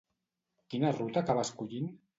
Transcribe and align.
Quina 0.73 0.93
ruta 0.97 1.25
acaba 1.25 1.49
escollint? 1.51 1.97